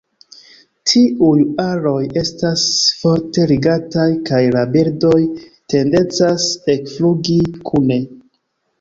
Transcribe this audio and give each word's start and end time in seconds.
Tiuj 0.91 1.43
aroj 1.63 1.99
estas 2.21 2.63
forte 3.03 3.47
ligataj 3.53 4.09
kaj 4.33 4.43
la 4.59 4.67
birdoj 4.75 5.15
tendencas 5.77 6.53
ekflugi 6.79 7.43
kune. 7.73 8.05